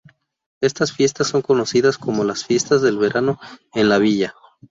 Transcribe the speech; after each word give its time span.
Estas 0.63 0.93
fiestas 0.93 1.27
son 1.27 1.43
conocidas 1.43 1.99
como 1.99 2.23
las 2.23 2.43
fiestas 2.43 2.81
del 2.81 2.97
verano 2.97 3.39
en 3.75 3.87
la 3.87 3.99
villa. 3.99 4.33